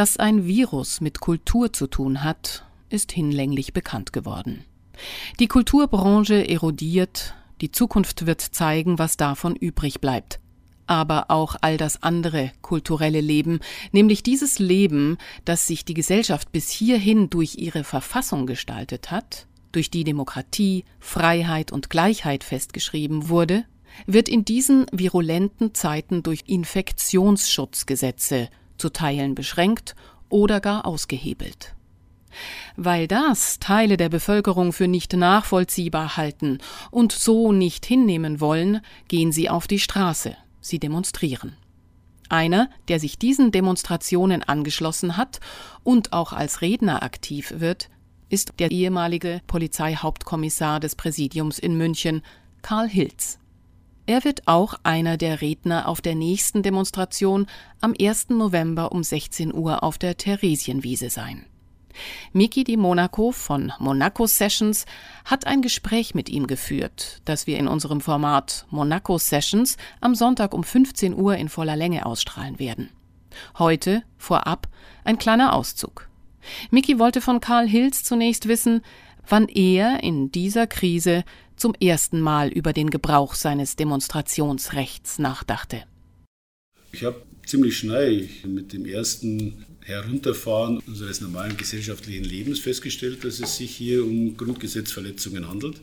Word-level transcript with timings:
Dass 0.00 0.16
ein 0.16 0.46
Virus 0.46 1.02
mit 1.02 1.20
Kultur 1.20 1.74
zu 1.74 1.86
tun 1.86 2.24
hat, 2.24 2.64
ist 2.88 3.12
hinlänglich 3.12 3.74
bekannt 3.74 4.14
geworden. 4.14 4.64
Die 5.38 5.46
Kulturbranche 5.46 6.48
erodiert, 6.48 7.34
die 7.60 7.70
Zukunft 7.70 8.24
wird 8.24 8.40
zeigen, 8.40 8.98
was 8.98 9.18
davon 9.18 9.54
übrig 9.54 10.00
bleibt. 10.00 10.40
Aber 10.86 11.30
auch 11.30 11.54
all 11.60 11.76
das 11.76 12.02
andere 12.02 12.50
kulturelle 12.62 13.20
Leben, 13.20 13.60
nämlich 13.92 14.22
dieses 14.22 14.58
Leben, 14.58 15.18
das 15.44 15.66
sich 15.66 15.84
die 15.84 15.92
Gesellschaft 15.92 16.50
bis 16.50 16.70
hierhin 16.70 17.28
durch 17.28 17.58
ihre 17.58 17.84
Verfassung 17.84 18.46
gestaltet 18.46 19.10
hat, 19.10 19.48
durch 19.70 19.90
die 19.90 20.04
Demokratie, 20.04 20.86
Freiheit 20.98 21.72
und 21.72 21.90
Gleichheit 21.90 22.42
festgeschrieben 22.42 23.28
wurde, 23.28 23.66
wird 24.06 24.30
in 24.30 24.46
diesen 24.46 24.86
virulenten 24.92 25.74
Zeiten 25.74 26.22
durch 26.22 26.44
Infektionsschutzgesetze 26.46 28.48
zu 28.80 28.90
Teilen 28.90 29.34
beschränkt 29.34 29.94
oder 30.28 30.60
gar 30.60 30.86
ausgehebelt. 30.86 31.74
Weil 32.76 33.08
das 33.08 33.58
Teile 33.58 33.96
der 33.96 34.08
Bevölkerung 34.08 34.72
für 34.72 34.88
nicht 34.88 35.12
nachvollziehbar 35.12 36.16
halten 36.16 36.58
und 36.90 37.12
so 37.12 37.52
nicht 37.52 37.84
hinnehmen 37.84 38.40
wollen, 38.40 38.80
gehen 39.08 39.32
sie 39.32 39.50
auf 39.50 39.66
die 39.66 39.80
Straße, 39.80 40.36
sie 40.60 40.78
demonstrieren. 40.78 41.56
Einer, 42.28 42.70
der 42.86 43.00
sich 43.00 43.18
diesen 43.18 43.50
Demonstrationen 43.50 44.44
angeschlossen 44.44 45.16
hat 45.16 45.40
und 45.82 46.12
auch 46.12 46.32
als 46.32 46.60
Redner 46.60 47.02
aktiv 47.02 47.54
wird, 47.56 47.90
ist 48.28 48.52
der 48.60 48.70
ehemalige 48.70 49.40
Polizeihauptkommissar 49.48 50.78
des 50.78 50.94
Präsidiums 50.94 51.58
in 51.58 51.76
München, 51.76 52.22
Karl 52.62 52.88
Hilz. 52.88 53.40
Er 54.10 54.24
wird 54.24 54.48
auch 54.48 54.74
einer 54.82 55.16
der 55.16 55.40
Redner 55.40 55.86
auf 55.86 56.00
der 56.00 56.16
nächsten 56.16 56.64
Demonstration 56.64 57.46
am 57.80 57.94
1. 57.96 58.30
November 58.30 58.90
um 58.90 59.04
16 59.04 59.54
Uhr 59.54 59.84
auf 59.84 59.98
der 59.98 60.16
Theresienwiese 60.16 61.10
sein. 61.10 61.46
Miki 62.32 62.64
Di 62.64 62.76
Monaco 62.76 63.30
von 63.30 63.72
Monaco 63.78 64.26
Sessions 64.26 64.84
hat 65.24 65.46
ein 65.46 65.62
Gespräch 65.62 66.12
mit 66.12 66.28
ihm 66.28 66.48
geführt, 66.48 67.22
das 67.24 67.46
wir 67.46 67.56
in 67.56 67.68
unserem 67.68 68.00
Format 68.00 68.66
Monaco 68.70 69.16
Sessions 69.16 69.76
am 70.00 70.16
Sonntag 70.16 70.54
um 70.54 70.64
15 70.64 71.14
Uhr 71.14 71.36
in 71.36 71.48
voller 71.48 71.76
Länge 71.76 72.04
ausstrahlen 72.04 72.58
werden. 72.58 72.90
Heute, 73.60 74.02
vorab, 74.18 74.66
ein 75.04 75.18
kleiner 75.18 75.52
Auszug. 75.54 76.08
Miki 76.72 76.98
wollte 76.98 77.20
von 77.20 77.38
Karl 77.38 77.68
Hills 77.68 78.02
zunächst 78.02 78.48
wissen, 78.48 78.82
wann 79.28 79.46
er 79.46 80.02
in 80.02 80.32
dieser 80.32 80.66
Krise 80.66 81.22
zum 81.60 81.74
ersten 81.74 82.20
Mal 82.20 82.48
über 82.48 82.72
den 82.72 82.88
Gebrauch 82.88 83.34
seines 83.34 83.76
Demonstrationsrechts 83.76 85.18
nachdachte. 85.18 85.84
Ich 86.90 87.04
habe 87.04 87.22
ziemlich 87.44 87.76
schnell 87.76 88.28
mit 88.46 88.72
dem 88.72 88.86
ersten 88.86 89.66
Herunterfahren 89.84 90.78
unseres 90.86 91.20
normalen 91.20 91.56
gesellschaftlichen 91.56 92.24
Lebens 92.24 92.60
festgestellt, 92.60 93.24
dass 93.24 93.40
es 93.40 93.56
sich 93.56 93.70
hier 93.76 94.04
um 94.04 94.36
Grundgesetzverletzungen 94.36 95.48
handelt. 95.48 95.80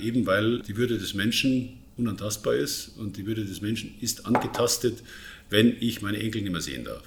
Eben 0.00 0.26
weil 0.26 0.60
die 0.60 0.76
Würde 0.76 0.98
des 0.98 1.14
Menschen 1.14 1.80
unantastbar 1.96 2.54
ist 2.54 2.92
und 2.96 3.16
die 3.16 3.26
Würde 3.26 3.44
des 3.44 3.60
Menschen 3.60 3.94
ist 4.00 4.26
angetastet, 4.26 5.02
wenn 5.50 5.76
ich 5.80 6.02
meine 6.02 6.18
Enkel 6.18 6.42
nicht 6.42 6.52
mehr 6.52 6.60
sehen 6.60 6.84
darf. 6.84 7.02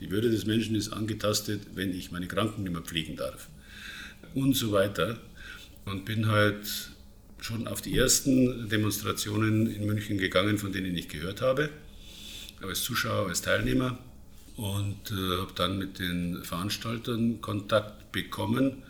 Die 0.00 0.10
Würde 0.10 0.30
des 0.30 0.46
Menschen 0.46 0.74
ist 0.74 0.90
angetastet, 0.90 1.62
wenn 1.74 1.96
ich 1.96 2.10
meine 2.10 2.26
Kranken 2.26 2.62
nicht 2.62 2.72
mehr 2.72 2.82
pflegen 2.82 3.16
darf. 3.16 3.48
Und 4.34 4.54
so 4.54 4.72
weiter. 4.72 5.18
Und 5.84 6.04
bin 6.04 6.28
halt 6.28 6.91
schon 7.42 7.66
auf 7.66 7.82
die 7.82 7.96
ersten 7.96 8.68
Demonstrationen 8.68 9.74
in 9.74 9.84
München 9.86 10.16
gegangen, 10.16 10.58
von 10.58 10.72
denen 10.72 10.96
ich 10.96 11.08
gehört 11.08 11.40
habe, 11.40 11.70
als 12.62 12.82
Zuschauer, 12.82 13.28
als 13.28 13.42
Teilnehmer 13.42 13.98
und 14.56 15.10
äh, 15.10 15.38
habe 15.40 15.52
dann 15.56 15.76
mit 15.78 15.98
den 15.98 16.44
Veranstaltern 16.44 17.40
Kontakt 17.40 18.12
bekommen. 18.12 18.82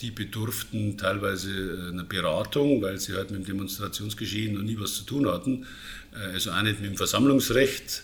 Die 0.00 0.10
bedurften 0.10 0.98
teilweise 0.98 1.50
äh, 1.50 1.92
einer 1.92 2.04
Beratung, 2.04 2.82
weil 2.82 2.98
sie 2.98 3.14
halt 3.14 3.30
mit 3.30 3.40
dem 3.40 3.46
Demonstrationsgeschehen 3.46 4.54
noch 4.54 4.62
nie 4.62 4.78
was 4.78 4.94
zu 4.94 5.04
tun 5.04 5.26
hatten. 5.26 5.66
Äh, 6.12 6.34
also 6.34 6.50
auch 6.50 6.62
nicht 6.62 6.80
mit 6.80 6.90
dem 6.90 6.96
Versammlungsrecht 6.96 8.02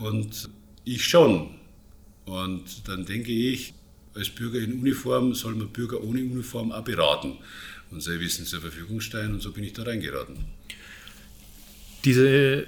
und 0.00 0.48
ich 0.84 1.04
schon. 1.04 1.50
Und 2.26 2.86
dann 2.86 3.06
denke 3.06 3.32
ich, 3.32 3.74
als 4.14 4.30
Bürger 4.30 4.60
in 4.60 4.74
Uniform 4.74 5.34
soll 5.34 5.56
man 5.56 5.68
Bürger 5.68 6.00
ohne 6.00 6.20
Uniform 6.20 6.70
auch 6.70 6.84
beraten 6.84 7.38
und 7.90 8.02
sein 8.02 8.20
Wissen 8.20 8.46
zur 8.46 8.60
Verfügung 8.60 9.00
stellen 9.00 9.34
und 9.34 9.40
so 9.40 9.52
bin 9.52 9.64
ich 9.64 9.72
da 9.72 9.82
reingeraten. 9.82 10.36
Diese 12.04 12.66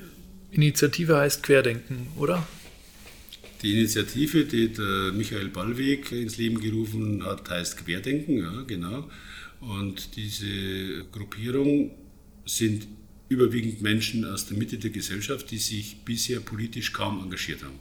Initiative 0.51 1.17
heißt 1.17 1.43
Querdenken, 1.43 2.09
oder? 2.17 2.47
Die 3.63 3.73
Initiative, 3.73 4.45
die 4.45 4.73
der 4.73 5.13
Michael 5.13 5.49
Ballweg 5.49 6.11
ins 6.13 6.37
Leben 6.37 6.61
gerufen 6.61 7.25
hat, 7.25 7.49
heißt 7.49 7.79
Querdenken, 7.79 8.39
ja, 8.39 8.63
genau. 8.63 9.09
Und 9.61 10.17
diese 10.17 11.05
Gruppierung 11.13 11.93
sind 12.45 12.89
überwiegend 13.29 13.81
Menschen 13.81 14.25
aus 14.25 14.47
der 14.47 14.59
Mitte 14.59 14.79
der 14.79 14.91
Gesellschaft, 14.91 15.51
die 15.51 15.59
sich 15.59 15.99
bisher 16.05 16.41
politisch 16.41 16.93
kaum 16.93 17.23
engagiert 17.23 17.63
haben. 17.63 17.79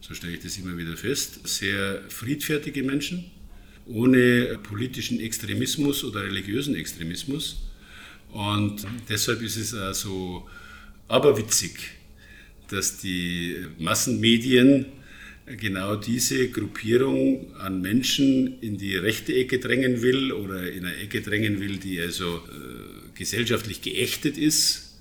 So 0.00 0.14
stelle 0.14 0.34
ich 0.34 0.40
das 0.40 0.58
immer 0.58 0.76
wieder 0.76 0.96
fest. 0.96 1.48
Sehr 1.48 2.02
friedfertige 2.08 2.82
Menschen, 2.82 3.24
ohne 3.86 4.58
politischen 4.62 5.20
Extremismus 5.20 6.04
oder 6.04 6.24
religiösen 6.24 6.74
Extremismus. 6.74 7.62
Und 8.32 8.86
deshalb 9.08 9.42
ist 9.42 9.56
es 9.56 9.74
also 9.74 10.46
aberwitzig, 11.08 11.92
dass 12.68 12.98
die 12.98 13.56
Massenmedien 13.78 14.86
genau 15.46 15.94
diese 15.94 16.48
Gruppierung 16.48 17.54
an 17.56 17.80
Menschen 17.80 18.60
in 18.60 18.78
die 18.78 18.96
rechte 18.96 19.32
Ecke 19.34 19.60
drängen 19.60 20.02
will 20.02 20.32
oder 20.32 20.70
in 20.70 20.84
eine 20.84 20.96
Ecke 20.96 21.22
drängen 21.22 21.60
will, 21.60 21.76
die 21.76 22.00
also 22.00 22.36
äh, 22.36 23.16
gesellschaftlich 23.16 23.80
geächtet 23.80 24.36
ist, 24.36 24.98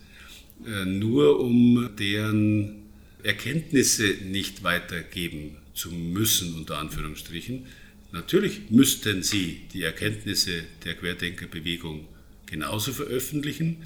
äh, 0.67 0.85
nur 0.85 1.39
um 1.39 1.89
deren 1.97 2.83
Erkenntnisse 3.23 4.05
nicht 4.23 4.63
weitergeben 4.63 5.57
zu 5.73 5.89
müssen, 5.91 6.53
unter 6.53 6.77
Anführungsstrichen. 6.77 7.65
Natürlich 8.11 8.69
müssten 8.69 9.23
sie 9.23 9.61
die 9.73 9.83
Erkenntnisse 9.83 10.63
der 10.85 10.95
Querdenkerbewegung 10.95 12.07
genauso 12.45 12.93
veröffentlichen, 12.93 13.77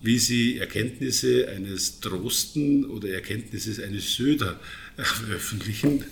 wie 0.00 0.18
sie 0.18 0.58
Erkenntnisse 0.58 1.48
eines 1.48 2.00
Drosten 2.00 2.84
oder 2.84 3.08
Erkenntnisse 3.08 3.82
eines 3.84 4.14
Söder 4.14 4.60
veröffentlichen. 4.96 6.04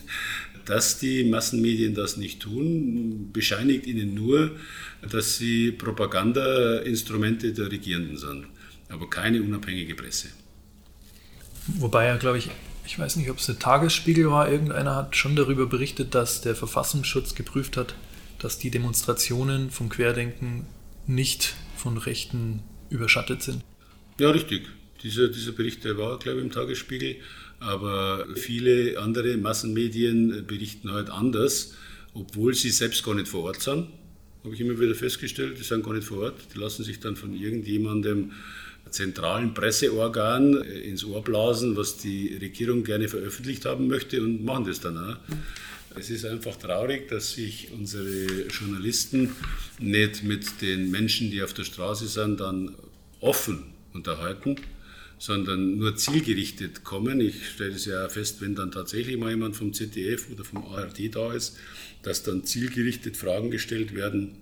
Dass 0.64 0.98
die 0.98 1.24
Massenmedien 1.24 1.94
das 1.94 2.16
nicht 2.16 2.40
tun, 2.40 3.30
bescheinigt 3.32 3.86
ihnen 3.86 4.14
nur, 4.14 4.56
dass 5.10 5.36
sie 5.38 5.72
Propagandainstrumente 5.72 7.52
der 7.52 7.70
Regierenden 7.70 8.16
sind, 8.16 8.46
aber 8.88 9.10
keine 9.10 9.42
unabhängige 9.42 9.94
Presse. 9.94 10.28
Wobei 11.66 12.06
ja, 12.06 12.16
glaube 12.16 12.38
ich, 12.38 12.48
ich 12.86 12.98
weiß 12.98 13.16
nicht, 13.16 13.30
ob 13.30 13.38
es 13.38 13.46
der 13.46 13.58
Tagesspiegel 13.58 14.30
war, 14.30 14.50
irgendeiner 14.50 14.96
hat 14.96 15.16
schon 15.16 15.36
darüber 15.36 15.66
berichtet, 15.66 16.14
dass 16.14 16.40
der 16.40 16.54
Verfassungsschutz 16.54 17.34
geprüft 17.34 17.76
hat, 17.76 17.94
dass 18.38 18.58
die 18.58 18.70
Demonstrationen 18.70 19.70
vom 19.70 19.88
Querdenken 19.88 20.66
nicht 21.06 21.54
von 21.76 21.96
Rechten 21.96 22.62
überschattet 22.90 23.42
sind. 23.42 23.62
Ja, 24.18 24.30
richtig. 24.30 24.68
Dieser, 25.02 25.28
dieser 25.28 25.52
Bericht, 25.52 25.84
der 25.84 25.98
war, 25.98 26.18
glaube 26.18 26.38
ich, 26.38 26.44
im 26.44 26.52
Tagesspiegel. 26.52 27.16
Aber 27.60 28.26
viele 28.34 28.98
andere 28.98 29.36
Massenmedien 29.36 30.46
berichten 30.46 30.90
halt 30.90 31.10
anders, 31.10 31.74
obwohl 32.12 32.54
sie 32.54 32.70
selbst 32.70 33.04
gar 33.04 33.14
nicht 33.14 33.28
vor 33.28 33.44
Ort 33.44 33.62
sind. 33.62 33.88
Habe 34.44 34.54
ich 34.54 34.60
immer 34.60 34.78
wieder 34.80 34.96
festgestellt, 34.96 35.58
die 35.58 35.62
sind 35.62 35.84
gar 35.84 35.94
nicht 35.94 36.06
vor 36.06 36.18
Ort. 36.18 36.40
Die 36.52 36.58
lassen 36.58 36.82
sich 36.82 36.98
dann 36.98 37.14
von 37.14 37.34
irgendjemandem 37.34 38.32
zentralen 38.90 39.54
Presseorgan 39.54 40.62
ins 40.62 41.04
Ohr 41.04 41.22
blasen, 41.22 41.76
was 41.76 41.96
die 41.96 42.36
Regierung 42.40 42.84
gerne 42.84 43.08
veröffentlicht 43.08 43.64
haben 43.64 43.88
möchte 43.88 44.22
und 44.22 44.44
machen 44.44 44.64
das 44.66 44.80
dann 44.80 44.98
auch. 44.98 45.16
Es 45.94 46.08
ist 46.10 46.24
einfach 46.24 46.56
traurig, 46.56 47.08
dass 47.08 47.32
sich 47.32 47.68
unsere 47.72 48.46
Journalisten 48.48 49.34
nicht 49.78 50.22
mit 50.22 50.62
den 50.62 50.90
Menschen, 50.90 51.30
die 51.30 51.42
auf 51.42 51.52
der 51.52 51.64
Straße 51.64 52.06
sind, 52.06 52.40
dann 52.40 52.74
offen 53.20 53.64
unterhalten, 53.92 54.56
sondern 55.18 55.76
nur 55.76 55.96
zielgerichtet 55.96 56.82
kommen. 56.82 57.20
Ich 57.20 57.50
stelle 57.50 57.74
es 57.74 57.84
ja 57.84 58.08
fest, 58.08 58.40
wenn 58.40 58.54
dann 58.54 58.72
tatsächlich 58.72 59.16
mal 59.18 59.30
jemand 59.30 59.54
vom 59.54 59.72
ZDF 59.72 60.30
oder 60.30 60.44
vom 60.44 60.64
ARD 60.64 61.14
da 61.14 61.32
ist, 61.32 61.56
dass 62.02 62.22
dann 62.22 62.44
zielgerichtet 62.44 63.16
Fragen 63.16 63.50
gestellt 63.50 63.94
werden, 63.94 64.36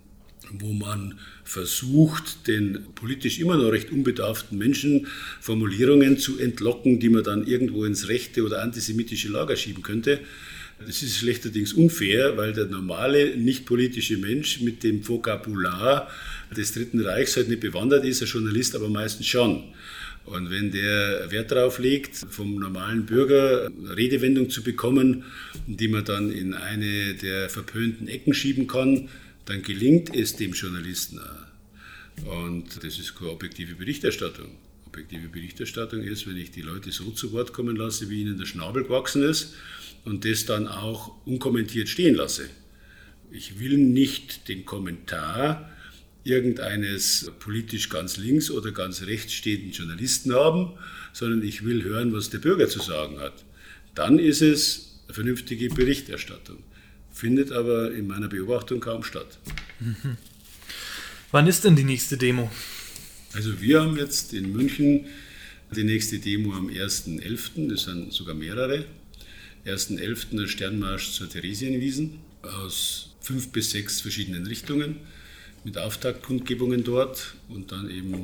wo 0.49 0.73
man 0.73 1.19
versucht, 1.43 2.47
den 2.47 2.79
politisch 2.95 3.39
immer 3.39 3.57
noch 3.57 3.71
recht 3.71 3.91
unbedarften 3.91 4.57
Menschen 4.57 5.07
Formulierungen 5.39 6.17
zu 6.17 6.39
entlocken, 6.39 6.99
die 6.99 7.09
man 7.09 7.23
dann 7.23 7.45
irgendwo 7.45 7.85
ins 7.85 8.07
rechte 8.07 8.43
oder 8.43 8.61
antisemitische 8.61 9.29
Lager 9.29 9.55
schieben 9.55 9.83
könnte. 9.83 10.19
Das 10.85 11.03
ist 11.03 11.17
schlechterdings 11.17 11.73
unfair, 11.73 12.37
weil 12.37 12.53
der 12.53 12.65
normale, 12.65 13.37
nicht 13.37 13.65
politische 13.65 14.17
Mensch 14.17 14.61
mit 14.61 14.83
dem 14.83 15.07
Vokabular 15.07 16.09
des 16.55 16.73
Dritten 16.73 16.99
Reichs 17.01 17.37
halt 17.37 17.49
nicht 17.49 17.61
bewandert 17.61 18.03
ist, 18.03 18.21
ein 18.21 18.27
Journalist 18.27 18.75
aber 18.75 18.89
meistens 18.89 19.27
schon. 19.27 19.63
Und 20.25 20.49
wenn 20.49 20.71
der 20.71 21.31
Wert 21.31 21.51
darauf 21.51 21.79
legt, 21.79 22.15
vom 22.29 22.55
normalen 22.55 23.05
Bürger 23.05 23.71
Redewendung 23.95 24.49
zu 24.49 24.63
bekommen, 24.63 25.23
die 25.67 25.87
man 25.87 26.05
dann 26.05 26.31
in 26.31 26.53
eine 26.53 27.15
der 27.15 27.49
verpönten 27.49 28.07
Ecken 28.07 28.33
schieben 28.33 28.67
kann, 28.67 29.09
dann 29.51 29.63
gelingt 29.63 30.15
es 30.15 30.37
dem 30.37 30.53
Journalisten 30.53 31.19
auch. 31.19 32.45
Und 32.45 32.83
das 32.83 32.97
ist 32.99 33.15
keine 33.15 33.31
objektive 33.31 33.75
Berichterstattung. 33.75 34.55
Objektive 34.85 35.27
Berichterstattung 35.27 36.03
ist, 36.03 36.25
wenn 36.25 36.37
ich 36.37 36.51
die 36.51 36.61
Leute 36.61 36.91
so 36.91 37.11
zu 37.11 37.33
Wort 37.33 37.51
kommen 37.51 37.75
lasse, 37.75 38.09
wie 38.09 38.21
ihnen 38.21 38.37
der 38.37 38.45
Schnabel 38.45 38.83
gewachsen 38.83 39.23
ist 39.23 39.55
und 40.05 40.23
das 40.23 40.45
dann 40.45 40.67
auch 40.67 41.25
unkommentiert 41.25 41.89
stehen 41.89 42.15
lasse. 42.15 42.49
Ich 43.29 43.59
will 43.59 43.77
nicht 43.77 44.47
den 44.47 44.63
Kommentar 44.63 45.69
irgendeines 46.23 47.31
politisch 47.39 47.89
ganz 47.89 48.17
links 48.17 48.51
oder 48.51 48.71
ganz 48.71 49.01
rechts 49.01 49.33
stehenden 49.33 49.71
Journalisten 49.71 50.33
haben, 50.33 50.77
sondern 51.11 51.43
ich 51.43 51.65
will 51.65 51.83
hören, 51.83 52.13
was 52.13 52.29
der 52.29 52.39
Bürger 52.39 52.69
zu 52.69 52.79
sagen 52.79 53.19
hat. 53.19 53.43
Dann 53.95 54.17
ist 54.17 54.41
es 54.41 55.01
eine 55.07 55.13
vernünftige 55.15 55.67
Berichterstattung. 55.69 56.63
Findet 57.11 57.51
aber 57.51 57.91
in 57.93 58.07
meiner 58.07 58.27
Beobachtung 58.27 58.79
kaum 58.79 59.03
statt. 59.03 59.37
Mhm. 59.79 60.17
Wann 61.31 61.47
ist 61.47 61.63
denn 61.63 61.75
die 61.75 61.83
nächste 61.83 62.17
Demo? 62.17 62.51
Also 63.33 63.61
wir 63.61 63.81
haben 63.81 63.97
jetzt 63.97 64.33
in 64.33 64.51
München 64.51 65.05
die 65.75 65.83
nächste 65.83 66.19
Demo 66.19 66.53
am 66.53 66.67
1.11., 66.67 67.69
das 67.69 67.83
sind 67.83 68.11
sogar 68.11 68.35
mehrere. 68.35 68.85
1.11. 69.65 70.37
der 70.37 70.47
Sternmarsch 70.47 71.11
zur 71.11 71.29
Theresienwiesen 71.29 72.19
aus 72.41 73.15
fünf 73.21 73.51
bis 73.51 73.71
sechs 73.71 74.01
verschiedenen 74.01 74.47
Richtungen 74.47 74.97
mit 75.63 75.77
Auftaktkundgebungen 75.77 76.83
dort 76.83 77.35
und 77.47 77.71
dann 77.71 77.89
eben 77.89 78.15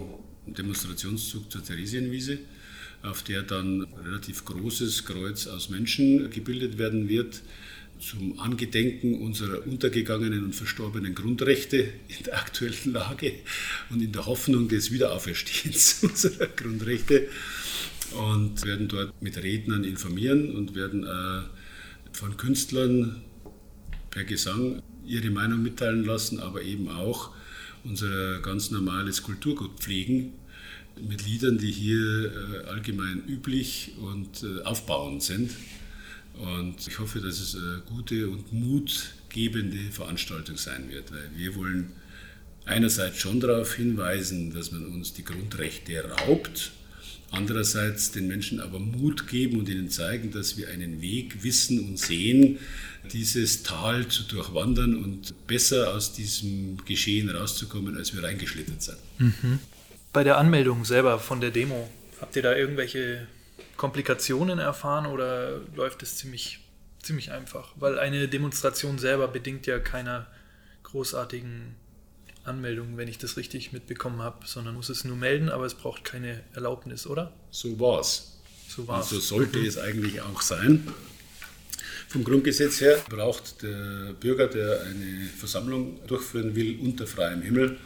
ein 0.47 0.53
Demonstrationszug 0.53 1.51
zur 1.51 1.63
Theresienwiese, 1.63 2.39
auf 3.03 3.21
der 3.21 3.43
dann 3.43 3.83
ein 3.83 4.05
relativ 4.05 4.43
großes 4.43 5.05
Kreuz 5.05 5.47
aus 5.47 5.69
Menschen 5.69 6.29
gebildet 6.31 6.77
werden 6.77 7.07
wird 7.07 7.41
zum 7.99 8.39
Angedenken 8.39 9.21
unserer 9.21 9.65
untergegangenen 9.65 10.43
und 10.45 10.55
verstorbenen 10.55 11.15
Grundrechte 11.15 11.77
in 12.07 12.23
der 12.25 12.37
aktuellen 12.37 12.93
Lage 12.93 13.33
und 13.89 14.01
in 14.01 14.11
der 14.11 14.25
Hoffnung 14.25 14.67
des 14.67 14.91
Wiederauferstehens 14.91 15.99
unserer 16.03 16.47
Grundrechte 16.47 17.27
und 18.11 18.65
werden 18.65 18.87
dort 18.87 19.21
mit 19.21 19.37
Rednern 19.41 19.83
informieren 19.83 20.55
und 20.55 20.75
werden 20.75 21.03
äh, 21.03 21.41
von 22.11 22.37
Künstlern 22.37 23.21
per 24.09 24.23
Gesang 24.23 24.81
ihre 25.05 25.29
Meinung 25.29 25.61
mitteilen 25.61 26.05
lassen, 26.05 26.39
aber 26.39 26.61
eben 26.61 26.89
auch 26.89 27.31
unser 27.83 28.39
ganz 28.39 28.71
normales 28.71 29.23
Kulturgut 29.23 29.79
pflegen 29.79 30.33
mit 31.01 31.25
Liedern, 31.25 31.57
die 31.57 31.71
hier 31.71 32.31
äh, 32.31 32.67
allgemein 32.67 33.23
üblich 33.27 33.93
und 34.01 34.43
äh, 34.43 34.63
aufbauend 34.63 35.23
sind. 35.23 35.51
Und 36.39 36.87
ich 36.87 36.99
hoffe, 36.99 37.19
dass 37.19 37.39
es 37.39 37.55
eine 37.55 37.81
gute 37.85 38.29
und 38.29 38.53
mutgebende 38.53 39.91
Veranstaltung 39.91 40.57
sein 40.57 40.89
wird, 40.89 41.11
weil 41.11 41.29
wir 41.35 41.55
wollen 41.55 41.91
einerseits 42.65 43.19
schon 43.19 43.39
darauf 43.39 43.73
hinweisen, 43.75 44.53
dass 44.53 44.71
man 44.71 44.85
uns 44.87 45.13
die 45.13 45.23
Grundrechte 45.23 46.03
raubt, 46.03 46.71
andererseits 47.31 48.11
den 48.11 48.27
Menschen 48.27 48.59
aber 48.59 48.79
Mut 48.79 49.27
geben 49.27 49.59
und 49.59 49.69
ihnen 49.69 49.89
zeigen, 49.89 50.31
dass 50.31 50.57
wir 50.57 50.69
einen 50.69 51.01
Weg 51.01 51.43
wissen 51.43 51.79
und 51.79 51.97
sehen, 51.97 52.59
dieses 53.11 53.63
Tal 53.63 54.07
zu 54.07 54.23
durchwandern 54.23 54.95
und 54.95 55.47
besser 55.47 55.93
aus 55.93 56.13
diesem 56.13 56.77
Geschehen 56.85 57.29
rauszukommen, 57.29 57.97
als 57.97 58.13
wir 58.13 58.23
reingeschlittert 58.23 58.83
sind. 58.83 58.97
Mhm. 59.17 59.59
Bei 60.13 60.23
der 60.23 60.37
Anmeldung 60.37 60.85
selber 60.85 61.19
von 61.19 61.41
der 61.41 61.51
Demo, 61.51 61.89
habt 62.19 62.35
ihr 62.35 62.41
da 62.41 62.55
irgendwelche 62.55 63.27
Komplikationen 63.77 64.59
erfahren 64.59 65.05
oder 65.05 65.61
läuft 65.75 66.03
es 66.03 66.17
ziemlich, 66.17 66.59
ziemlich 67.01 67.31
einfach? 67.31 67.73
Weil 67.75 67.99
eine 67.99 68.27
Demonstration 68.27 68.99
selber 68.99 69.27
bedingt 69.27 69.67
ja 69.67 69.79
keine 69.79 70.27
großartigen 70.83 71.75
Anmeldungen, 72.43 72.97
wenn 72.97 73.07
ich 73.07 73.17
das 73.17 73.37
richtig 73.37 73.73
mitbekommen 73.73 74.21
habe, 74.21 74.45
sondern 74.45 74.75
muss 74.75 74.89
es 74.89 75.03
nur 75.03 75.17
melden, 75.17 75.49
aber 75.49 75.65
es 75.65 75.75
braucht 75.75 76.03
keine 76.03 76.43
Erlaubnis, 76.53 77.05
oder? 77.05 77.33
So 77.51 77.79
war's. 77.79 78.39
So 78.67 78.87
war's. 78.87 79.11
Und 79.11 79.21
so 79.21 79.35
sollte 79.37 79.59
es 79.59 79.77
eigentlich 79.77 80.21
auch 80.21 80.41
sein. 80.41 80.87
Vom 82.07 82.23
Grundgesetz 82.23 82.79
her 82.79 82.97
braucht 83.09 83.63
der 83.63 84.13
Bürger, 84.13 84.47
der 84.47 84.81
eine 84.81 85.27
Versammlung 85.37 85.99
durchführen 86.07 86.55
will, 86.55 86.79
unter 86.79 87.05
freiem 87.05 87.41
Himmel 87.41 87.77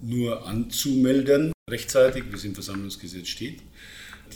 nur 0.00 0.46
anzumelden, 0.46 1.52
rechtzeitig, 1.68 2.24
wie 2.30 2.36
es 2.36 2.44
im 2.44 2.54
Versammlungsgesetz 2.54 3.28
steht. 3.28 3.60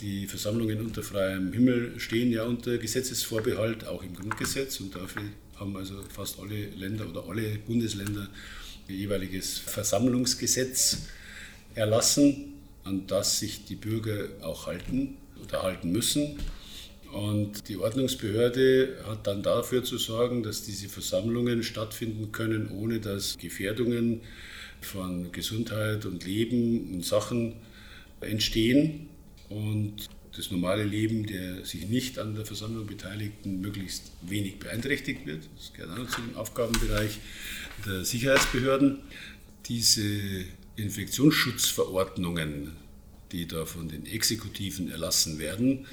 Die 0.01 0.27
Versammlungen 0.27 0.81
unter 0.81 1.03
freiem 1.03 1.53
Himmel 1.53 1.99
stehen 1.99 2.31
ja 2.31 2.43
unter 2.43 2.77
Gesetzesvorbehalt, 2.77 3.85
auch 3.87 4.03
im 4.03 4.15
Grundgesetz. 4.15 4.79
Und 4.79 4.95
dafür 4.95 5.23
haben 5.55 5.77
also 5.77 6.01
fast 6.09 6.39
alle 6.39 6.65
Länder 6.75 7.07
oder 7.07 7.25
alle 7.27 7.57
Bundesländer 7.59 8.27
ein 8.87 8.95
jeweiliges 8.95 9.59
Versammlungsgesetz 9.59 11.03
erlassen, 11.75 12.53
an 12.83 13.07
das 13.07 13.39
sich 13.39 13.65
die 13.65 13.75
Bürger 13.75 14.27
auch 14.41 14.67
halten 14.67 15.17
oder 15.41 15.63
halten 15.63 15.91
müssen. 15.91 16.37
Und 17.11 17.69
die 17.69 17.77
Ordnungsbehörde 17.77 18.97
hat 19.07 19.27
dann 19.27 19.43
dafür 19.43 19.83
zu 19.83 19.97
sorgen, 19.97 20.41
dass 20.41 20.63
diese 20.63 20.89
Versammlungen 20.89 21.61
stattfinden 21.61 22.31
können, 22.31 22.69
ohne 22.71 22.99
dass 22.99 23.37
Gefährdungen 23.37 24.21
von 24.81 25.31
Gesundheit 25.31 26.05
und 26.05 26.25
Leben 26.25 26.93
und 26.93 27.05
Sachen 27.05 27.53
entstehen 28.19 29.09
und 29.53 30.09
das 30.35 30.49
normale 30.51 30.83
Leben 30.83 31.27
der 31.27 31.63
sich 31.63 31.87
nicht 31.87 32.17
an 32.17 32.35
der 32.35 32.45
Versammlung 32.45 32.87
Beteiligten 32.87 33.61
möglichst 33.61 34.11
wenig 34.21 34.57
beeinträchtigt 34.57 35.25
wird. 35.25 35.47
Das 35.55 35.73
gehört 35.73 35.99
auch 35.99 36.07
zu 36.09 36.21
dem 36.21 36.35
Aufgabenbereich 36.35 37.19
der 37.85 38.03
Sicherheitsbehörden. 38.03 38.99
Diese 39.67 40.45
Infektionsschutzverordnungen, 40.75 42.71
die 43.31 43.47
da 43.47 43.65
von 43.65 43.89
den 43.89 44.05
Exekutiven 44.07 44.91
erlassen 44.91 45.37
werden, 45.37 45.85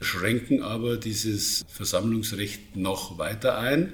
schränken 0.00 0.62
aber 0.62 0.96
dieses 0.96 1.64
Versammlungsrecht 1.68 2.76
noch 2.76 3.18
weiter 3.18 3.58
ein 3.58 3.92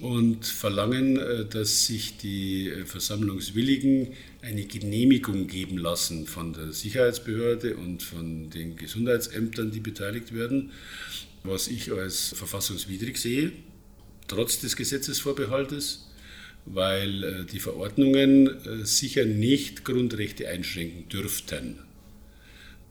und 0.00 0.46
verlangen, 0.46 1.16
äh, 1.16 1.44
dass 1.44 1.86
sich 1.86 2.16
die 2.16 2.68
äh, 2.68 2.84
Versammlungswilligen 2.84 4.08
eine 4.42 4.64
Genehmigung 4.64 5.46
geben 5.46 5.78
lassen 5.78 6.26
von 6.26 6.52
der 6.52 6.72
Sicherheitsbehörde 6.72 7.76
und 7.76 8.02
von 8.02 8.50
den 8.50 8.76
Gesundheitsämtern, 8.76 9.70
die 9.70 9.80
beteiligt 9.80 10.34
werden, 10.34 10.72
was 11.44 11.68
ich 11.68 11.92
als 11.92 12.34
verfassungswidrig 12.34 13.18
sehe, 13.18 13.52
trotz 14.28 14.60
des 14.60 14.76
Gesetzesvorbehaltes, 14.76 16.10
weil 16.66 17.24
äh, 17.24 17.44
die 17.44 17.58
Verordnungen 17.58 18.84
sicher 18.84 19.24
nicht 19.24 19.84
Grundrechte 19.84 20.48
einschränken 20.48 21.08
dürften. 21.08 21.78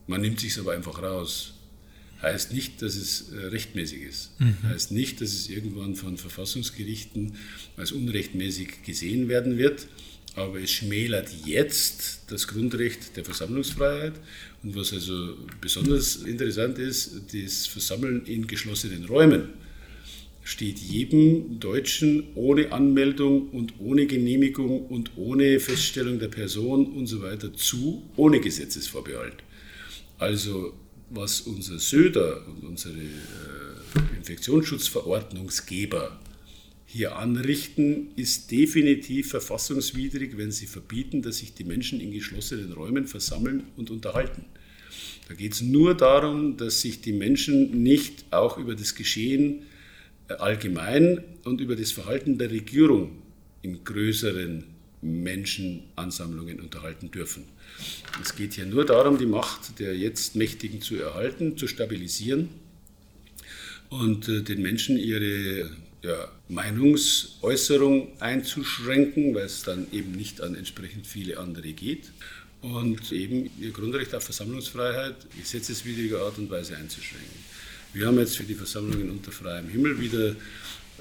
Man 0.07 0.21
nimmt 0.21 0.39
sich 0.39 0.57
aber 0.57 0.73
einfach 0.73 1.01
raus 1.01 1.53
heißt 2.21 2.53
nicht, 2.53 2.81
dass 2.81 2.95
es 2.95 3.31
äh, 3.31 3.47
rechtmäßig 3.47 4.01
ist. 4.03 4.39
Mhm. 4.39 4.57
Heißt 4.63 4.91
nicht, 4.91 5.21
dass 5.21 5.33
es 5.33 5.49
irgendwann 5.49 5.95
von 5.95 6.17
Verfassungsgerichten 6.17 7.33
als 7.77 7.91
unrechtmäßig 7.91 8.83
gesehen 8.83 9.27
werden 9.27 9.57
wird. 9.57 9.87
Aber 10.35 10.61
es 10.61 10.71
schmälert 10.71 11.29
jetzt 11.45 12.21
das 12.27 12.47
Grundrecht 12.47 13.17
der 13.17 13.25
Versammlungsfreiheit. 13.25 14.13
Und 14.63 14.75
was 14.75 14.93
also 14.93 15.35
besonders 15.59 16.17
interessant 16.17 16.77
ist, 16.79 17.33
das 17.33 17.67
Versammeln 17.67 18.25
in 18.25 18.47
geschlossenen 18.47 19.05
Räumen 19.05 19.49
steht 20.43 20.79
jedem 20.79 21.59
Deutschen 21.59 22.29
ohne 22.35 22.71
Anmeldung 22.71 23.49
und 23.49 23.73
ohne 23.79 24.07
Genehmigung 24.07 24.85
und 24.87 25.11
ohne 25.15 25.59
Feststellung 25.59 26.17
der 26.19 26.29
Person 26.29 26.93
und 26.93 27.07
so 27.07 27.21
weiter 27.21 27.53
zu, 27.53 28.09
ohne 28.15 28.39
Gesetzesvorbehalt. 28.39 29.43
Also 30.17 30.73
was 31.09 31.41
unser 31.41 31.77
Söder 31.77 32.47
und 32.47 32.63
unsere 32.63 32.97
äh, 32.97 34.15
Infektionsschutzverordnungsgeber 34.17 36.20
hier 36.91 37.15
anrichten, 37.15 38.09
ist 38.17 38.51
definitiv 38.51 39.29
verfassungswidrig, 39.29 40.37
wenn 40.37 40.51
sie 40.51 40.65
verbieten, 40.65 41.21
dass 41.21 41.37
sich 41.37 41.53
die 41.53 41.63
Menschen 41.63 42.01
in 42.01 42.11
geschlossenen 42.11 42.73
Räumen 42.73 43.07
versammeln 43.07 43.63
und 43.77 43.89
unterhalten. 43.89 44.43
Da 45.29 45.35
geht 45.35 45.53
es 45.53 45.61
nur 45.61 45.95
darum, 45.95 46.57
dass 46.57 46.81
sich 46.81 46.99
die 46.99 47.13
Menschen 47.13 47.81
nicht 47.81 48.25
auch 48.31 48.57
über 48.57 48.75
das 48.75 48.95
Geschehen 48.95 49.61
äh, 50.27 50.33
allgemein 50.33 51.23
und 51.45 51.61
über 51.61 51.77
das 51.77 51.93
Verhalten 51.93 52.37
der 52.37 52.51
Regierung 52.51 53.21
in 53.61 53.85
größeren 53.85 54.65
Menschenansammlungen 55.01 56.59
unterhalten 56.59 57.09
dürfen. 57.09 57.45
Es 58.21 58.35
geht 58.35 58.55
hier 58.55 58.65
nur 58.65 58.85
darum, 58.85 59.17
die 59.17 59.25
Macht 59.25 59.79
der 59.79 59.97
jetzt 59.97 60.35
Mächtigen 60.35 60.81
zu 60.81 60.97
erhalten, 60.97 61.55
zu 61.55 61.67
stabilisieren 61.67 62.49
und 63.87 64.27
äh, 64.27 64.41
den 64.41 64.61
Menschen 64.61 64.97
ihre 64.97 65.69
ja, 66.01 66.31
Meinungsäußerung 66.49 68.19
einzuschränken, 68.19 69.35
weil 69.35 69.45
es 69.45 69.63
dann 69.63 69.87
eben 69.91 70.11
nicht 70.13 70.41
an 70.41 70.55
entsprechend 70.55 71.05
viele 71.07 71.37
andere 71.37 71.73
geht. 71.73 72.11
und 72.61 73.11
eben 73.11 73.49
ihr 73.59 73.71
Grundrecht 73.71 74.13
auf 74.13 74.23
Versammlungsfreiheit 74.23 75.15
gesetzeswidriger 75.37 76.21
Art 76.21 76.37
und 76.37 76.49
Weise 76.49 76.77
einzuschränken. 76.77 77.43
Wir 77.93 78.07
haben 78.07 78.19
jetzt 78.19 78.37
für 78.37 78.43
die 78.43 78.53
Versammlungen 78.53 79.09
unter 79.09 79.31
freiem 79.31 79.67
Himmel 79.67 79.99
wieder 79.99 80.35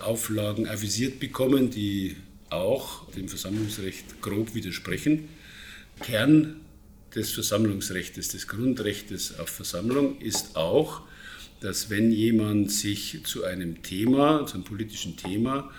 Auflagen 0.00 0.66
avisiert 0.66 1.20
bekommen, 1.20 1.70
die 1.70 2.16
auch 2.48 3.08
dem 3.12 3.28
Versammlungsrecht 3.28 4.20
grob 4.22 4.54
widersprechen. 4.54 5.28
Kern 6.00 6.56
des 7.14 7.30
Versammlungsrechts, 7.30 8.28
des 8.28 8.48
Grundrechts 8.48 9.38
auf 9.38 9.50
Versammlung 9.50 10.18
ist 10.20 10.56
auch, 10.56 11.02
dass 11.60 11.90
wenn 11.90 12.10
jemand 12.10 12.72
sich 12.72 13.20
zu 13.24 13.44
einem 13.44 13.82
Thema, 13.82 14.46
zu 14.46 14.54
einem 14.54 14.64
politischen 14.64 15.16
Thema 15.16 15.70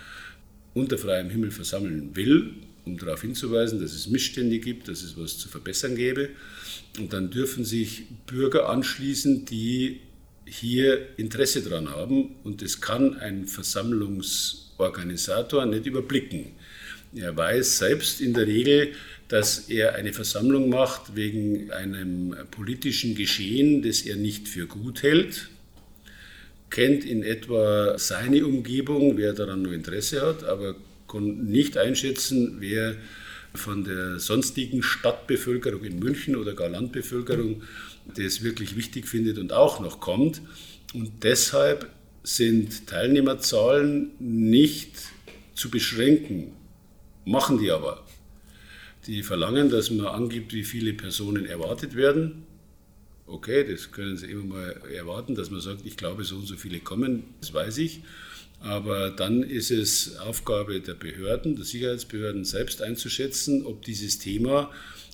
unter 0.73 0.97
freiem 0.97 1.29
Himmel 1.29 1.51
versammeln 1.51 2.15
will, 2.15 2.53
um 2.85 2.97
darauf 2.97 3.21
hinzuweisen, 3.21 3.81
dass 3.81 3.91
es 3.93 4.07
Missstände 4.07 4.59
gibt, 4.59 4.87
dass 4.87 5.03
es 5.03 5.17
was 5.17 5.37
zu 5.37 5.49
verbessern 5.49 5.95
gäbe, 5.95 6.29
und 6.99 7.13
dann 7.13 7.29
dürfen 7.29 7.63
sich 7.65 8.05
Bürger 8.25 8.69
anschließen, 8.69 9.45
die 9.45 9.99
hier 10.45 11.07
Interesse 11.17 11.61
daran 11.61 11.91
haben 11.91 12.35
und 12.43 12.61
das 12.61 12.81
kann 12.81 13.17
ein 13.17 13.47
Versammlungsorganisator 13.47 15.65
nicht 15.65 15.85
überblicken. 15.85 16.47
Er 17.15 17.35
weiß 17.35 17.77
selbst 17.77 18.21
in 18.21 18.33
der 18.33 18.47
Regel, 18.47 18.93
dass 19.27 19.69
er 19.69 19.95
eine 19.95 20.13
Versammlung 20.13 20.69
macht 20.69 21.15
wegen 21.15 21.71
einem 21.71 22.35
politischen 22.51 23.15
Geschehen, 23.15 23.81
das 23.81 24.01
er 24.01 24.17
nicht 24.17 24.49
für 24.49 24.67
gut 24.67 25.03
hält, 25.03 25.49
kennt 26.71 27.05
in 27.05 27.21
etwa 27.21 27.97
seine 27.99 28.45
Umgebung, 28.45 29.17
wer 29.17 29.33
daran 29.33 29.61
nur 29.61 29.73
Interesse 29.73 30.25
hat, 30.25 30.43
aber 30.43 30.75
kann 31.07 31.43
nicht 31.45 31.77
einschätzen, 31.77 32.57
wer 32.59 32.95
von 33.53 33.83
der 33.83 34.19
sonstigen 34.19 34.81
Stadtbevölkerung 34.81 35.83
in 35.83 35.99
München 35.99 36.35
oder 36.35 36.53
gar 36.53 36.69
Landbevölkerung 36.69 37.63
das 38.15 38.43
wirklich 38.43 38.75
wichtig 38.75 39.07
findet 39.07 39.37
und 39.37 39.53
auch 39.53 39.79
noch 39.79 39.99
kommt. 39.99 40.41
Und 40.93 41.23
deshalb 41.23 41.89
sind 42.23 42.87
Teilnehmerzahlen 42.87 44.11
nicht 44.19 44.93
zu 45.53 45.69
beschränken, 45.69 46.53
machen 47.25 47.59
die 47.59 47.71
aber. 47.71 48.05
Die 49.07 49.23
verlangen, 49.23 49.69
dass 49.69 49.89
man 49.89 50.07
angibt, 50.07 50.53
wie 50.53 50.63
viele 50.63 50.93
Personen 50.93 51.45
erwartet 51.45 51.95
werden. 51.95 52.43
Okay, 53.27 53.65
das 53.69 53.91
können 53.91 54.17
Sie 54.17 54.27
immer 54.27 54.43
mal 54.43 54.81
erwarten, 54.93 55.35
dass 55.35 55.51
man 55.51 55.61
sagt, 55.61 55.85
ich 55.85 55.97
glaube, 55.97 56.23
so 56.23 56.35
und 56.37 56.47
so 56.47 56.55
viele 56.55 56.79
kommen, 56.79 57.23
das 57.39 57.53
weiß 57.53 57.77
ich. 57.77 58.01
Aber 58.59 59.09
dann 59.09 59.41
ist 59.41 59.71
es 59.71 60.17
Aufgabe 60.17 60.79
der 60.81 60.93
Behörden, 60.93 61.55
der 61.55 61.65
Sicherheitsbehörden 61.65 62.45
selbst 62.45 62.81
einzuschätzen, 62.81 63.65
ob 63.65 63.83
dieses 63.83 64.19
Thema 64.19 64.69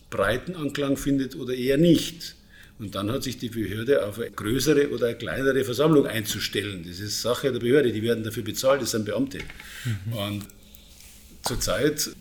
breiten 0.09 0.55
Anklang 0.55 0.97
findet 0.97 1.35
oder 1.35 1.53
eher 1.53 1.77
nicht. 1.77 2.35
Und 2.79 2.93
dann 2.93 3.11
hat 3.11 3.23
sich 3.23 3.37
die 3.37 3.49
Behörde 3.49 4.05
auf 4.05 4.19
eine 4.19 4.31
größere 4.31 4.89
oder 4.89 5.07
eine 5.07 5.17
kleinere 5.17 5.63
Versammlung 5.63 6.05
einzustellen. 6.05 6.85
Das 6.87 6.99
ist 6.99 7.21
Sache 7.21 7.51
der 7.51 7.59
Behörde, 7.59 7.91
die 7.91 8.03
werden 8.03 8.23
dafür 8.23 8.43
bezahlt, 8.43 8.81
das 8.81 8.91
sind 8.91 9.05
Beamte. 9.05 9.39
Mhm. 9.85 10.13
Und 10.13 10.45
zurzeit 11.43 12.11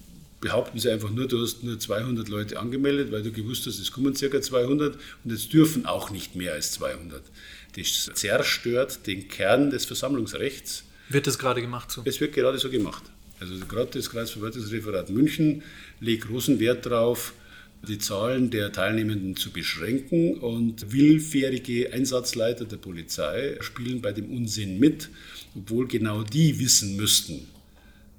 behaupten 0.47 0.79
sie 0.79 0.89
einfach 0.91 1.11
nur, 1.11 1.27
du 1.27 1.43
hast 1.43 1.65
nur 1.65 1.77
200 1.77 2.29
Leute 2.29 2.61
angemeldet, 2.61 3.11
weil 3.11 3.25
du 3.25 3.33
gewusst 3.33 3.67
hast, 3.67 3.81
es 3.81 3.91
kommen 3.91 4.15
ca. 4.15 4.41
200 4.41 4.97
und 5.25 5.33
es 5.33 5.49
dürfen 5.49 5.87
auch 5.87 6.11
nicht 6.11 6.37
mehr 6.37 6.53
als 6.53 6.71
200. 6.71 7.21
Das 7.75 8.09
zerstört 8.15 9.09
den 9.09 9.27
Kern 9.27 9.71
des 9.71 9.87
Versammlungsrechts. 9.87 10.85
Wird 11.09 11.27
das 11.27 11.37
gerade 11.41 11.61
gemacht 11.61 11.91
so? 11.91 12.03
Es 12.05 12.21
wird 12.21 12.33
gerade 12.33 12.59
so 12.59 12.71
gemacht. 12.71 13.03
Also 13.41 13.55
gerade 13.67 13.91
das 13.91 14.09
Kreisverwaltungsreferat 14.09 15.11
München 15.11 15.65
legt 15.99 16.29
großen 16.29 16.61
Wert 16.61 16.87
darauf, 16.87 17.33
die 17.89 17.99
Zahlen 17.99 18.51
der 18.51 18.71
Teilnehmenden 18.71 19.35
zu 19.35 19.51
beschränken 19.51 20.39
und 20.39 20.93
willfährige 20.93 21.93
Einsatzleiter 21.93 22.67
der 22.67 22.77
Polizei 22.77 23.57
spielen 23.63 24.01
bei 24.01 24.13
dem 24.13 24.31
Unsinn 24.31 24.79
mit, 24.79 25.09
obwohl 25.57 25.89
genau 25.89 26.23
die 26.23 26.61
wissen 26.61 26.95
müssten, 26.95 27.49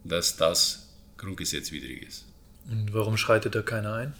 dass 0.04 0.36
das 0.36 0.87
grundgesetzwidrig 1.18 2.04
ist. 2.04 2.26
Und 2.70 2.94
warum 2.94 3.18
schreitet 3.18 3.56
da 3.56 3.62
keiner 3.62 3.94
ein? 3.94 4.14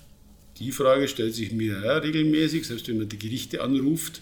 Die 0.60 0.72
Frage 0.72 1.08
stellt 1.08 1.36
sich 1.36 1.52
mir 1.52 1.82
ja, 1.84 1.98
regelmäßig, 1.98 2.66
selbst 2.66 2.88
wenn 2.88 2.98
man 2.98 3.10
die 3.10 3.20
Gerichte 3.20 3.62
anruft, 3.62 4.22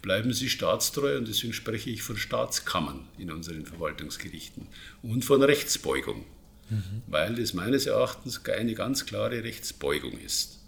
bleiben 0.00 0.32
sie 0.32 0.48
staatstreu 0.48 1.16
und 1.16 1.28
deswegen 1.28 1.52
spreche 1.52 1.90
ich 1.90 2.02
von 2.02 2.16
Staatskammern 2.16 3.06
in 3.18 3.30
unseren 3.30 3.66
Verwaltungsgerichten 3.66 4.66
und 5.02 5.24
von 5.24 5.42
Rechtsbeugung, 5.42 6.24
mhm. 6.70 7.02
weil 7.06 7.34
das 7.34 7.54
meines 7.54 7.86
Erachtens 7.86 8.44
eine 8.44 8.74
ganz 8.74 9.06
klare 9.06 9.42
Rechtsbeugung 9.42 10.18
ist. 10.18 10.58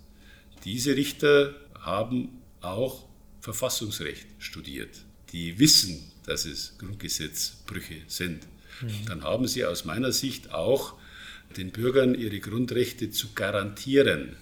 Diese 0.65 0.97
Richter 0.97 1.55
haben 1.81 2.41
auch 2.61 3.07
Verfassungsrecht 3.41 4.27
studiert. 4.39 5.03
Die 5.33 5.59
wissen, 5.59 6.11
dass 6.25 6.47
es 6.47 6.79
Grundgesetzbrüche 6.79 7.97
sind. 8.07 8.47
Mhm. 8.81 9.07
Dann 9.07 9.25
haben 9.25 9.47
sie 9.47 9.65
aus 9.65 9.85
meiner 9.85 10.13
Sicht 10.13 10.53
auch 10.53 10.95
den 11.57 11.71
Bürgern 11.71 12.15
ihre 12.15 12.41
Grundrechte 12.41 13.11
zu 13.11 13.29
garantieren. 13.35 14.37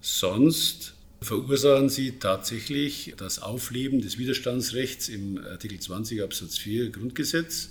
Sonst 0.00 0.94
verursachen 1.20 1.88
sie 1.88 2.18
tatsächlich 2.18 3.14
das 3.16 3.40
Aufleben 3.40 4.00
des 4.00 4.18
Widerstandsrechts 4.18 5.08
im 5.08 5.38
Artikel 5.38 5.78
20 5.78 6.22
Absatz 6.22 6.58
4 6.58 6.90
Grundgesetz. 6.90 7.70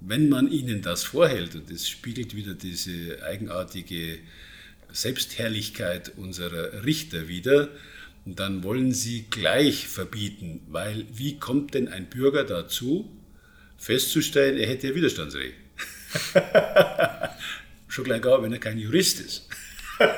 Wenn 0.00 0.28
man 0.28 0.50
ihnen 0.50 0.82
das 0.82 1.04
vorhält, 1.04 1.54
und 1.54 1.70
das 1.70 1.88
spiegelt 1.88 2.36
wieder 2.36 2.54
diese 2.54 3.22
eigenartige 3.22 4.18
Selbstherrlichkeit 4.92 6.12
unserer 6.16 6.84
Richter 6.84 7.28
wider, 7.28 7.68
dann 8.26 8.62
wollen 8.62 8.92
sie 8.92 9.26
gleich 9.30 9.86
verbieten, 9.86 10.60
weil 10.68 11.04
wie 11.12 11.38
kommt 11.38 11.74
denn 11.74 11.88
ein 11.88 12.06
Bürger 12.06 12.44
dazu, 12.44 13.10
festzustellen, 13.76 14.56
er 14.58 14.68
hätte 14.68 14.94
Widerstandsrecht? 14.94 15.54
Schon 17.94 18.06
gleich 18.06 18.22
gar, 18.22 18.42
wenn 18.42 18.52
er 18.52 18.58
kein 18.58 18.76
Jurist 18.76 19.20
ist. 19.20 19.46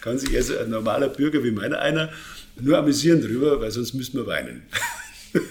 Kann 0.00 0.18
sich 0.18 0.34
also 0.34 0.58
ein 0.58 0.68
normaler 0.68 1.06
Bürger 1.06 1.44
wie 1.44 1.52
meiner 1.52 1.78
einer 1.78 2.10
nur 2.56 2.76
amüsieren 2.76 3.20
darüber, 3.20 3.60
weil 3.60 3.70
sonst 3.70 3.94
müssten 3.94 4.18
wir 4.18 4.26
weinen. 4.26 4.64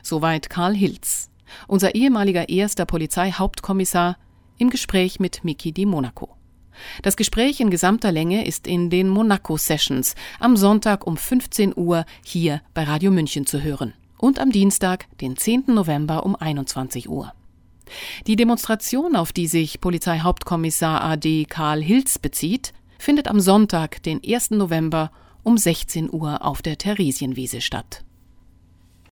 Soweit 0.00 0.48
Karl 0.48 0.76
Hilz, 0.76 1.28
unser 1.66 1.96
ehemaliger 1.96 2.48
erster 2.48 2.86
Polizeihauptkommissar 2.86 4.16
im 4.58 4.70
Gespräch 4.70 5.18
mit 5.18 5.42
Miki 5.42 5.72
di 5.72 5.86
Monaco. 5.86 6.36
Das 7.02 7.16
Gespräch 7.16 7.58
in 7.58 7.70
gesamter 7.70 8.12
Länge 8.12 8.46
ist 8.46 8.68
in 8.68 8.90
den 8.90 9.08
Monaco 9.08 9.56
Sessions 9.56 10.14
am 10.38 10.56
Sonntag 10.56 11.04
um 11.04 11.16
15 11.16 11.76
Uhr 11.76 12.06
hier 12.22 12.62
bei 12.74 12.84
Radio 12.84 13.10
München 13.10 13.44
zu 13.44 13.60
hören 13.60 13.92
und 14.18 14.38
am 14.38 14.52
Dienstag, 14.52 15.08
den 15.20 15.36
10. 15.36 15.64
November 15.66 16.24
um 16.24 16.36
21 16.36 17.08
Uhr. 17.08 17.32
Die 18.26 18.36
Demonstration, 18.36 19.16
auf 19.16 19.32
die 19.32 19.46
sich 19.46 19.80
Polizeihauptkommissar 19.80 21.02
AD 21.02 21.44
Karl 21.46 21.82
Hilz 21.82 22.18
bezieht, 22.18 22.72
findet 22.98 23.28
am 23.28 23.40
Sonntag, 23.40 24.02
den 24.02 24.20
1. 24.24 24.52
November 24.52 25.10
um 25.42 25.58
16 25.58 26.12
Uhr 26.12 26.44
auf 26.44 26.62
der 26.62 26.78
Theresienwiese 26.78 27.60
statt. 27.60 28.05